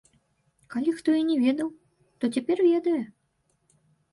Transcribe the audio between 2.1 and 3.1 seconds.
то цяпер ведае!